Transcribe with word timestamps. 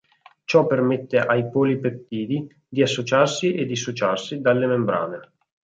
Ciò 0.45 0.65
permette 0.65 1.19
ai 1.19 1.47
polipeptidi 1.51 2.61
di 2.67 2.81
associarsi 2.81 3.53
e 3.53 3.65
dissociarsi 3.65 4.41
dalle 4.41 4.65
membrane. 4.65 5.31